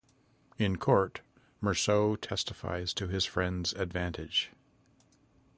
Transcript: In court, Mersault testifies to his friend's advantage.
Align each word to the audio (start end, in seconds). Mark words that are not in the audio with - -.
In 0.57 0.77
court, 0.79 1.21
Mersault 1.61 2.21
testifies 2.23 2.91
to 2.95 3.07
his 3.07 3.23
friend's 3.25 3.71
advantage. 3.73 4.49